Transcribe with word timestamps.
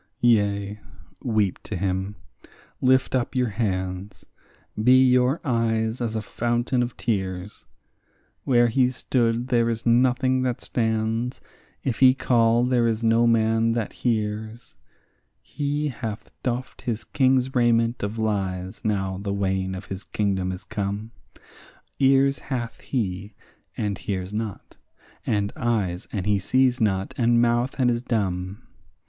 Yea, 0.21 0.79
weep 1.23 1.59
to 1.61 1.75
him, 1.75 2.15
lift 2.81 3.13
up 3.13 3.35
your 3.35 3.49
hands; 3.49 4.25
be 4.83 5.05
your 5.05 5.39
eyes 5.45 6.01
as 6.01 6.15
a 6.15 6.23
fountain 6.23 6.81
of 6.81 6.97
tears; 6.97 7.65
Where 8.43 8.67
he 8.69 8.89
stood 8.89 9.49
there 9.49 9.69
is 9.69 9.85
nothing 9.85 10.41
that 10.41 10.59
stands; 10.59 11.39
if 11.83 11.99
he 11.99 12.15
call, 12.15 12.63
there 12.63 12.87
is 12.87 13.03
no 13.03 13.27
man 13.27 13.73
that 13.73 13.93
hears. 13.93 14.73
He 15.39 15.89
hath 15.89 16.31
doffed 16.41 16.81
his 16.81 17.03
king's 17.03 17.53
raiment 17.53 18.01
of 18.01 18.17
lies 18.17 18.81
now 18.83 19.19
the 19.19 19.31
wane 19.31 19.75
of 19.75 19.85
his 19.85 20.03
kingdom 20.03 20.51
is 20.51 20.63
come; 20.63 21.11
Ears 21.99 22.39
hath 22.39 22.79
he, 22.81 23.35
and 23.77 23.99
hears 23.99 24.33
not; 24.33 24.77
and 25.27 25.53
eyes, 25.55 26.07
and 26.11 26.25
he 26.25 26.39
sees 26.39 26.81
not; 26.81 27.13
and 27.19 27.39
mouth, 27.39 27.75
and 27.77 27.91
is 27.91 28.01
dumb. 28.01 28.63